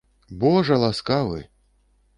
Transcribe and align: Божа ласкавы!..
Божа 0.43 0.75
ласкавы!.. 0.85 1.41